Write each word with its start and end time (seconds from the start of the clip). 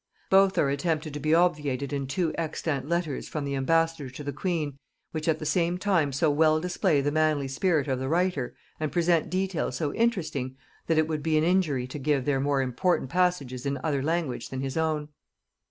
Both 0.31 0.57
are 0.57 0.71
attempted 0.71 1.13
to 1.13 1.19
be 1.19 1.35
obviated 1.35 1.93
in 1.93 2.07
two 2.07 2.33
extant 2.35 2.89
letters 2.89 3.27
from 3.27 3.45
the 3.45 3.53
ambassador 3.53 4.09
to 4.09 4.23
the 4.23 4.33
queen, 4.33 4.79
which 5.11 5.27
at 5.27 5.37
the 5.37 5.45
same 5.45 5.77
time 5.77 6.11
so 6.11 6.31
well 6.31 6.59
display 6.59 7.01
the 7.01 7.11
manly 7.11 7.47
spirit 7.47 7.87
of 7.87 7.99
the 7.99 8.09
writer, 8.09 8.55
and 8.79 8.91
present 8.91 9.29
details 9.29 9.75
so 9.75 9.93
interesting, 9.93 10.55
that 10.87 10.97
it 10.97 11.07
would 11.07 11.21
be 11.21 11.37
an 11.37 11.43
injury 11.43 11.85
to 11.85 11.99
give 11.99 12.25
their 12.25 12.39
more 12.39 12.63
important 12.63 13.11
passages 13.11 13.63
in 13.63 13.77
other 13.83 14.01
language 14.01 14.49
than 14.49 14.61
his 14.61 14.75
own. 14.75 15.09